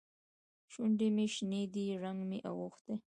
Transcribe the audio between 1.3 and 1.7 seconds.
شنې